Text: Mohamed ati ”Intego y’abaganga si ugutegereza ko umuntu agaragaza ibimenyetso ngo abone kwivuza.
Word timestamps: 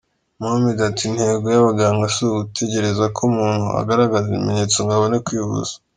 Mohamed 0.39 0.79
ati 0.89 1.03
”Intego 1.09 1.45
y’abaganga 1.55 2.05
si 2.13 2.21
ugutegereza 2.29 3.05
ko 3.15 3.19
umuntu 3.29 3.67
agaragaza 3.79 4.25
ibimenyetso 4.29 4.77
ngo 4.81 4.91
abone 4.95 5.17
kwivuza. 5.25 5.73